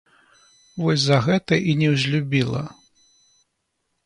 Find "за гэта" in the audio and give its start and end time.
1.09-1.53